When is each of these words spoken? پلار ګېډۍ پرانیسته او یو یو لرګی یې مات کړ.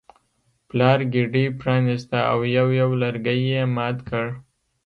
پلار 0.69 0.99
ګېډۍ 1.13 1.45
پرانیسته 1.59 2.19
او 2.31 2.39
یو 2.57 2.67
یو 2.79 2.89
لرګی 3.01 3.39
یې 3.51 3.61
مات 3.75 3.97
کړ. 4.09 4.25